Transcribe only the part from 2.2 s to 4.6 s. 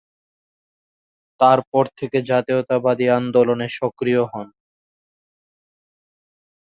জাতীয়তাবাদী আন্দোলনে সক্রিয় হন।